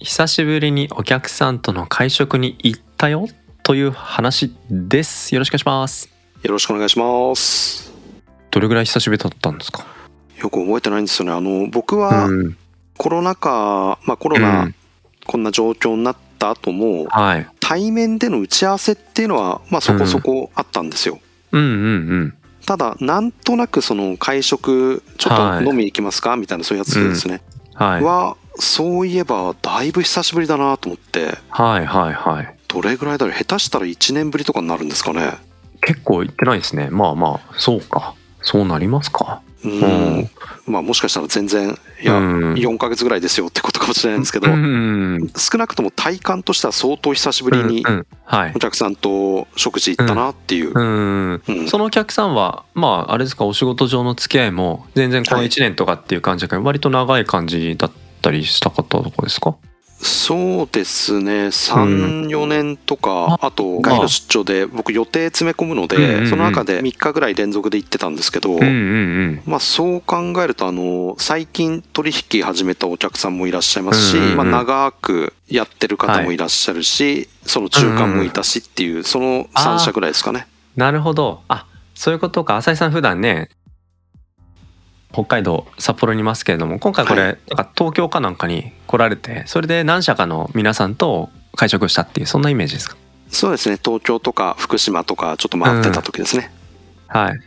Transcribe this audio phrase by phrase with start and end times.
[0.00, 3.26] 久しぶりにお客さんとの会食に行ったよ
[3.64, 5.34] という話です。
[5.34, 6.08] よろしくお願いします。
[6.40, 7.92] よろしくお願いします。
[8.52, 9.84] どれぐらい久しぶりだったんですか？
[10.36, 11.32] よく覚えてないんですよね。
[11.32, 12.56] あの僕はうん。
[12.96, 14.74] コロナ禍、まあコロナ、うん。
[15.26, 17.48] こんな状況になった後もはい。
[17.58, 21.18] 対面での打ち合わせっていうのはまあそこそこあったんですよ、
[21.50, 21.60] うん。
[21.60, 22.34] うんうん
[22.66, 25.64] ただなんとなくその会食ちょっはい。
[25.64, 26.36] と飲みに行きますか？
[26.36, 27.42] みたいなそういうやつですね、
[27.74, 28.02] はい。
[28.04, 31.38] はそういえばだいぶ久しぶりだなと思って。
[31.50, 32.54] はいはいはい。
[32.66, 33.34] どれぐらいだろう？
[33.34, 35.34] 下手したら1年ぶりとかになるんですかね。
[35.80, 36.88] 結構行ってないですね。
[36.90, 38.14] まあまあそうか。
[38.42, 39.42] そうなりますか。
[39.64, 39.86] うん、う
[40.20, 40.30] ん。
[40.66, 42.54] まあもしかしたら全然いや、うん。
[42.54, 45.28] 4ヶ月ぐらいですよってことかもしれないんですけど、うんうん。
[45.36, 47.84] 少なくとも体感としては相当久しぶりに
[48.54, 50.72] お客さんと食事行ったなっていう、
[51.68, 55.48] そのお客さんはまああれですかお仕事上の付き合いも全然このはい。
[55.48, 57.96] 1年とかっていう感じが割と長い感じだった
[58.30, 59.56] りした方とかですか？
[60.00, 61.48] そうですね。
[61.48, 66.28] 34年とか、あと外の出張で僕予定詰め込むので、うんうんうん。
[66.28, 69.42] その中で3日ぐらい連続で行ってたんですけど、うんうんうん。
[69.44, 74.36] まあそう考えるとあの最近取引始めたお客さんもいらっしゃいますし、うんうんうん。
[74.36, 80.46] まあ、長くやってる方もいらっしゃるし、その中間もいたしっていうその3社ぐらいですかね。
[80.76, 81.42] なるほど。
[81.48, 82.54] あそういうことか。
[82.58, 83.48] 浅井さん普段ね
[85.12, 87.38] 北海道札幌にいますけれども今回これ、はい。
[87.48, 92.96] なんか東京かなんかに来られてそれで何社かの皆さんと会食したっていうそんなイメージですか？
[93.30, 93.78] そうですね。
[93.82, 96.52] 東京とか福島とかちょっと回ってた時ですね。
[97.06, 97.40] はい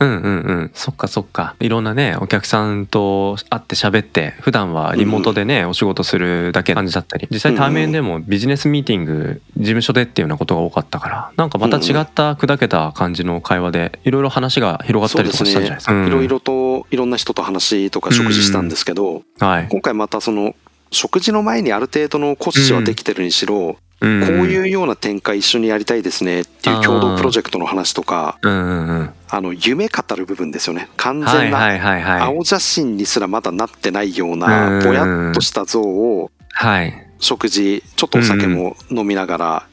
[0.00, 0.70] うんうんうん。
[0.74, 1.54] そっかそっか。
[1.60, 7.28] いろんなねお客さんと会って喋って普段はリモートでね、お仕事するだけ感じだったり。
[7.30, 11.32] 実際対面でもビジネスミーティング事務所でっていうようなことが多かったから。
[11.36, 16.06] なんかまた違った砕けた感じの会話でいろいろ話が広がったりとかしたんじゃないですか。
[16.06, 19.68] いろいろといろんな人と話とか食事したんですけど、うんはい。
[19.70, 20.54] 今回またその
[20.90, 30.88] 食事の前にある程度の骨子はできてるにしろ、うんこういうような展開一緒にやりたいですねっていう共同プロジェクトの話とかあの夢語る部分ですよね。
[30.96, 34.38] 完全な青写真にすらまだなってないよううん。
[34.38, 36.92] なぼやっとした像をはい。
[37.18, 39.66] 食事ちょっとお酒も飲みながら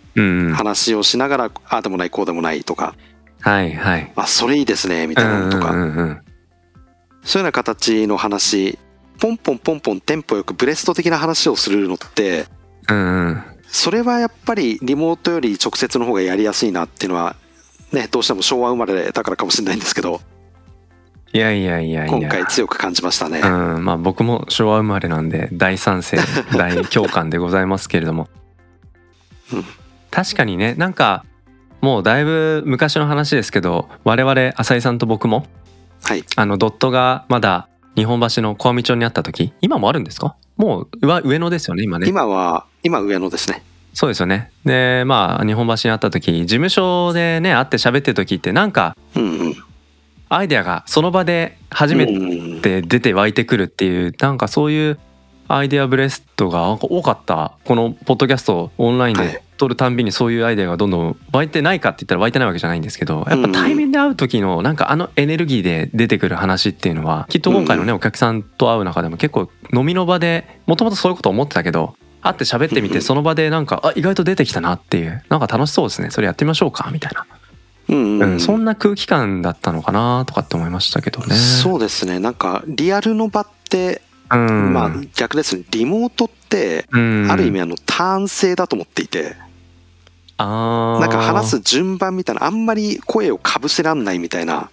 [0.55, 2.95] 話をしながらああでもないこうでもないとか。
[3.41, 4.11] はいはい。
[4.15, 5.71] あそれいいですねみたいなのとか。
[5.71, 6.19] そういうよ
[7.35, 8.77] うな形の話。
[9.19, 12.47] ポンポンポンポンテンポよくブレスト的な話をするのって
[13.71, 17.35] それはやっぱりリモートより直接の方がやりやすいなっていうのは
[17.91, 20.21] ねどうしても昭和生まれだからかもしれないんですけど。
[21.33, 22.19] いやいやいやいや。
[22.19, 23.39] 今回強く感じましたね。
[23.39, 26.17] うん、まあ僕も昭和生まれなんで大賛成
[26.57, 28.27] 大共感でございますけれども、
[29.53, 29.65] うん。
[30.11, 31.23] 確かにねなんか
[31.79, 35.45] もうだいぶ昔の話ですけど我々浅井さんと僕も
[36.03, 36.25] はい。
[36.35, 37.69] あのドットがまだ
[38.01, 40.35] 日本橋の小網町にあった時今もあるんですか？
[40.57, 42.09] もう上上野ですよね今ね。
[42.09, 43.61] 今は今上野ですね。
[43.93, 44.49] そうですよね。
[44.65, 49.55] でまあ日本橋にあった時事務所でね会って喋ってる時ってなんかうんうん。
[50.29, 52.07] アイデアがその場で初め
[52.61, 54.99] て出て湧いてくるっていうなんかそういう
[55.47, 59.27] アイデアブレストが多かったこのポッドキャストをオンラインはい。
[59.27, 77.25] で撮るたんびにそういうアイデアがどんどん湧いてないかって言ったら湧いてないわけじゃないんですけどやっぱ対面で会う時のなんかあのエネルギーで出てくる話っていうのはきっと今回のねお客さんと会う中でも結構飲みの場でもともとそういうこと思ってたけど会って喋ってみてその場でなんかあ意外と出てきたなっていうなんか楽しそうですねそれやってみましょうかみたいな、
[77.89, 78.35] うんううん。
[78.35, 81.35] んそんな空気感だったのかなとかって思いましたけどね。
[81.35, 82.19] そうですね。
[82.19, 84.73] なんかリアルの場って、うん。
[84.73, 85.63] まあ逆ですね。
[85.71, 87.27] リモートってうん。
[87.29, 89.35] ある意味あの単性だと思っていて、
[90.45, 94.69] なんか話す順番みたいなあんまり声をかぶせらんないみたいな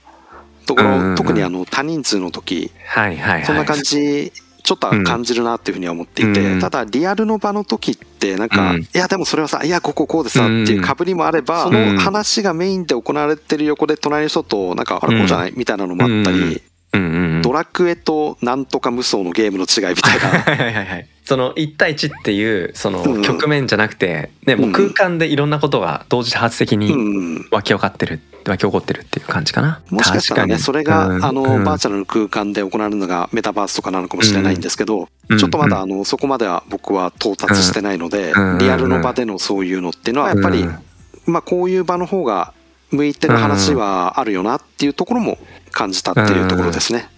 [0.66, 1.16] ところ、うんうんうん。
[1.16, 2.70] 特にあの多人数の時。
[2.86, 3.44] はいはいはい。
[3.44, 4.32] そんな感じ
[4.62, 6.60] ちょっとは感じるなっていうふうには思っていて、うん。
[6.60, 8.80] ただリアルの場の時ってなんか、うん。
[8.82, 11.72] いやでもそれはさいやこここうでさっていうかぶりもあれば、うん。
[11.72, 15.54] その話がメインで行われてる横で隣の人となんかあれこうじゃない？
[15.56, 16.60] みたいなのもあったり、うん
[16.92, 17.42] うんうんうん。
[17.42, 20.28] ドラクエとなんとか無双のゲームの違いみたいな。
[20.40, 21.06] はいはいはいはい。
[21.24, 27.46] その1対1っていうそのうん局面じゃなくて、ね、もう空間でいろんなことが同時多発的うにん。
[27.50, 29.80] 湧き起こってる湧き起こってるっていう感じかな。
[29.90, 31.24] もしかしたらね、それが、うん。
[31.24, 31.64] あの、うん。
[31.64, 35.38] バーチャルの空間で行われるのがメタバースとかなのかもしれないんですけど、うん。
[35.38, 38.58] ちょっとまだ、あの、そこまでは僕は到達してないので、うん。
[38.58, 40.78] リアルの場でのそういうのっていうのは、やっぱり、うん。
[41.26, 42.54] まあ、こういう場の方が
[42.90, 45.38] 向いてる話はあるよなっていうところも
[45.70, 47.08] 感じたっていうところですね。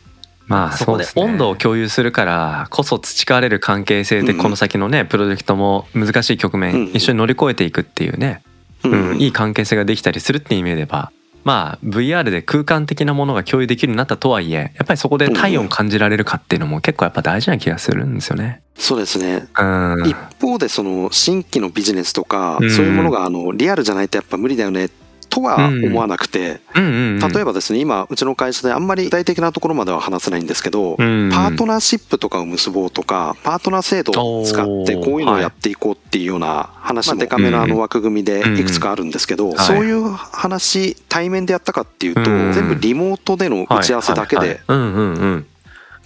[0.47, 6.61] まあそこで温度を共有するからこそ培われる関係性でうんこの先のねプロジェクトも難しい局うん。
[6.61, 8.43] 面一緒に乗り越えていくっていうね、
[8.83, 11.13] うん、いい関係性ができたりするっていう意味では
[11.45, 18.63] まあ VR で空間的なものが共有できるようになったとはいえやっぱりそこで体温感じられるかっていうのも結構やっぱ大事な気がするんですよね。
[18.81, 19.47] そうですね。
[19.59, 20.09] うん。
[20.09, 22.71] 一方で、その、新規のビジネスとかう、ん。
[22.71, 24.89] そういうものが、あの、リアルじゃないとやっぱ無理だよね、
[25.31, 31.31] とは思わなくて、例えばですね、今、うちの会社であんまり具体的なところまでは話せないんですけど、うん。
[31.33, 39.57] パートナーシップとかを結ぼうとか、パートナー制度を使ってこういうのをやっていこうっていうような話もデカめのあの枠組みでいくつかあるんですけど、ん。
[39.57, 42.53] そういう話、対面でやったかっていうと、うん。
[42.53, 44.61] 全部リモートでの打ち合わせだけで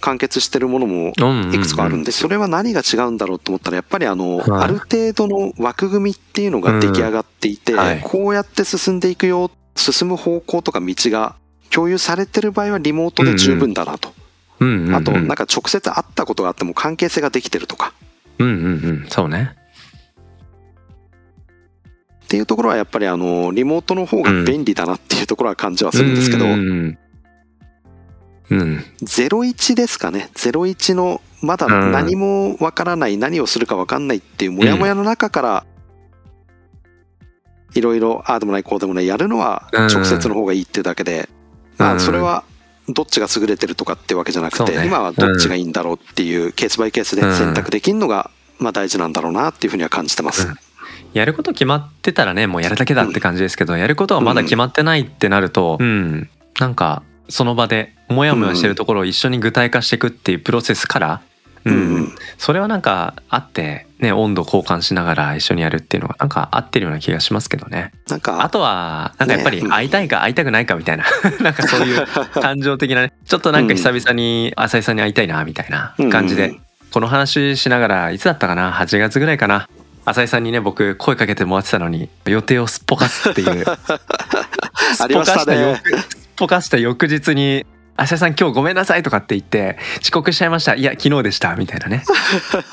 [0.01, 4.63] 完結してるものもうんいくつかあるんで、それは何が違うんだろうと思ったら、やっぱりあの、はい。
[4.65, 11.35] ある程度の枠組みっていうのが出来上がっていてこうやって進んでいくよ、進む方向とか道が
[11.69, 14.13] 共有されてる場合はリモートで十分だなと。
[14.59, 17.93] あと、なんか直接会ったことがあっても関係性ができてるとか。
[18.39, 18.57] うんうんう
[19.05, 19.05] ん。
[19.09, 19.55] そうね。
[22.23, 26.97] っていうところはやっぱりあの、リモートの方が便利だなっていうところは感じはするんですけど、うんうんうん
[28.49, 30.29] 01ですかね。
[30.35, 35.65] 01の、まだ何もわからない、何をするかわかんないっていうモヤモヤの中から、
[37.73, 39.87] いろいろ、ああでもない、こうでもない、やるのはうん。
[39.87, 41.29] 直接の方がいいっていうだけで、
[41.77, 42.43] まあ、うんそれは、
[42.87, 44.85] どっちが優れてるとかってわけじゃなくて、ね。
[44.85, 50.47] 今はどっちがいいんだろうっていうケースバイケースで選択できるのが、まあ大事なんだろうなっていうふうには感じてます。
[50.47, 50.55] うん。
[51.13, 61.21] やること決まってたらねもうやるだけだって感じですけど、やることがまだ決まってないってなると、うん、なんかその場でモヤモヤしてるところを一緒に具体化していくっていうプロセスから、
[61.65, 61.73] うん。
[61.73, 67.91] うんそれはなんかあって、ね、温度交換しながら一緒にやるっていうのがなんか合ってるような気がしますけどね。
[68.09, 71.05] なんか、あとはなんかやっぱりね会いたいか会いたくないかみたいな。
[71.41, 72.05] なんかそういう
[72.41, 73.13] 感情的なね。
[73.25, 76.61] ちょっとなんか久々に浅井さんに会いたいなみたいな感じで、うん
[76.95, 79.67] この話しながらいつだったかな？8月ぐらいかな？
[80.05, 83.65] 浅井さんにね僕声かけてもらってたのに予定をすっぽかすっていう。
[83.67, 85.81] ありましたね。
[85.83, 87.65] すっぽかした翌日に
[87.97, 90.75] 「浅井さん今日ごめんなさい」とかって言って遅刻しちゃいました。
[90.75, 91.55] いや昨日でした。
[91.55, 92.03] みたいなね。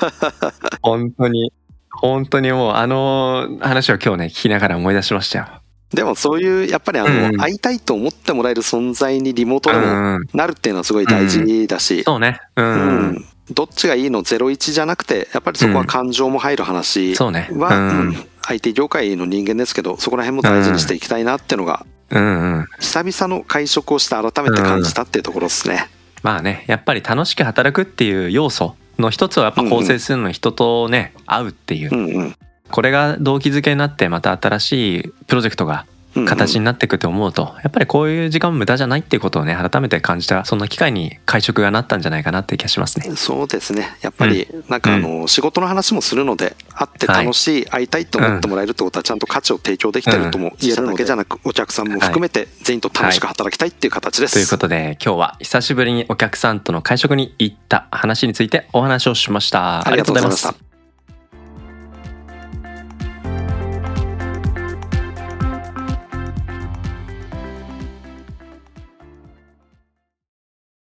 [0.81, 1.53] 本当に
[1.91, 5.47] 本当にもうあの話を今日ね聞きながら思い出しましたよ。
[5.93, 7.37] でもそういう、やっぱりあの、うん。
[7.37, 12.39] 会いたいと思ってもらえる存在にリモートでもうんなるっていうのはすごい大事だし、そうね。
[12.55, 13.07] う、うん。
[13.11, 13.25] ん。
[13.51, 17.47] どっちがいいの？01じゃなくて、やっぱりそこは感情も入る話そうね。
[17.51, 17.89] は、うん。
[17.89, 18.25] うん。
[18.47, 22.67] IT 業界の人間ですけど、そこら辺も大事にしていきたいなっていうのが、うんうん。
[22.79, 25.87] 久々の会食をして改めて感じたっていうところですね。
[26.21, 31.93] まあねやっぱり楽しく働くっていう要素の一つはやっぱ構成するのに人とね会うっていう。
[31.93, 32.35] うんうん。
[32.71, 43.15] これが動機づけになってまた新しいプロジェクトがうんうん形になっていくと思うとやっぱりこういう時間も無駄じゃないっていうことをね改めて感じたそんな機会に会食がなったんじゃないかなって気がしますね。
[43.15, 43.97] そうですね。
[44.01, 54.33] やっぱり、なんかあの、仕事の話もするので、会って楽しい、会いたいと思ってもらえるってことは、ちゃんと価値を提供できてるとも言えるのだけじゃなく、お客さんも含めて全員と楽しく働きたいっていう形です。
[54.33, 59.87] ということで今日は久しぶりにお客さんとの会食に行った話についてお話をしました。
[59.87, 60.72] ありがとうございました。